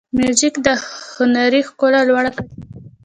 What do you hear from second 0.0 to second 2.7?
موزیک د هنري ښکلا لوړه کچه ده.